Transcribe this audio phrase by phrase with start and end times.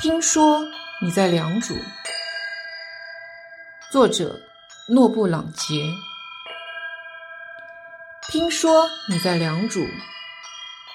[0.00, 0.64] 听说
[1.02, 1.74] 你在良渚。
[3.92, 4.40] 作者：
[4.88, 5.84] 诺布朗杰。
[8.28, 9.86] 听说你在良渚，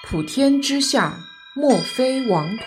[0.08, 1.14] 普天之下
[1.54, 2.64] 莫非王土。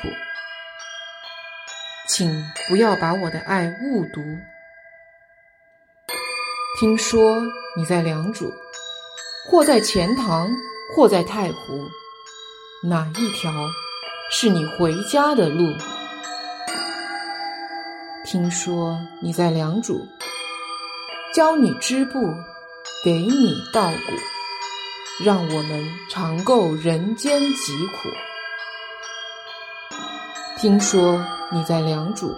[2.07, 4.21] 请不要把我的爱误读。
[6.79, 7.41] 听说
[7.75, 8.49] 你在良渚，
[9.49, 10.49] 或在钱塘，
[10.95, 11.89] 或在太湖，
[12.87, 13.51] 哪一条
[14.31, 15.73] 是你回家的路？
[18.23, 19.99] 听说你在良渚，
[21.33, 22.19] 教你织布，
[23.03, 28.07] 给你稻谷，让我们尝够人间疾苦。
[30.59, 31.19] 听说
[31.51, 32.31] 你在良渚，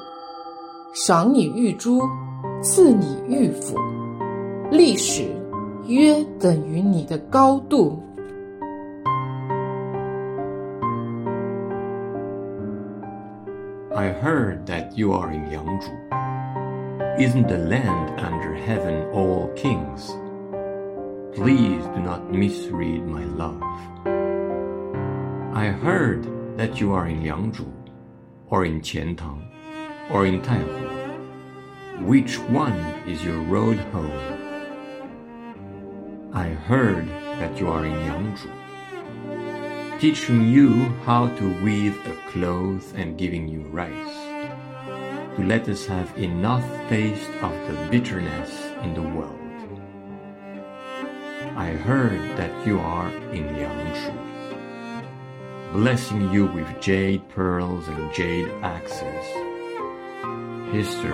[0.93, 2.01] 赏你玉珠，
[2.63, 3.77] 赐你玉斧，
[4.71, 5.29] 历史
[5.87, 8.01] 约等于你的高度。
[13.93, 17.19] I heard that you are in Liangzhu.
[17.19, 20.11] Isn't the land under heaven all kings?
[21.35, 23.61] Please do not misread my love.
[25.53, 26.25] I heard
[26.57, 27.69] that you are in Liangzhu,
[28.47, 29.43] or in Qiantang,
[30.09, 32.07] or in Taihu.
[32.07, 34.21] Which one is your road home?
[36.31, 38.70] I heard that you are in Yangzhou
[40.01, 44.17] teaching you how to weave a cloth and giving you rice,
[45.35, 48.49] to let us have enough taste of the bitterness
[48.81, 49.37] in the world.
[51.55, 54.15] I heard that you are in Liangshu,
[55.71, 59.25] blessing you with jade pearls and jade axes.
[60.73, 61.13] History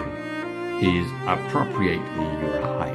[0.79, 2.86] is appropriately your height.